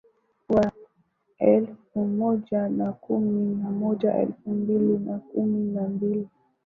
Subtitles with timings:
[0.49, 0.71] wa
[1.37, 6.27] elfu moja na kumi na moja elfu mbili na kumi na mbili